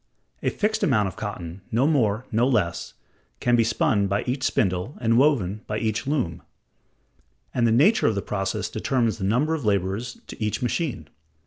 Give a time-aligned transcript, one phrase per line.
[0.41, 2.95] A fixed amount of cotton, no more, no less,
[3.39, 6.41] can be spun by each spindle and woven by each loom;
[7.53, 11.07] and the nature of the process determines the number of laborers to each machine.